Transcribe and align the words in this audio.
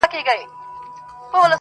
د 0.03 0.03
قارون 0.03 0.23
مال 1.31 1.41
وی 1.43 1.49